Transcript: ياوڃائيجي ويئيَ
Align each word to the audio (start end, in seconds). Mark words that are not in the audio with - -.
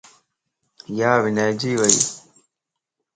ياوڃائيجي 0.99 1.71
ويئيَ 1.79 1.99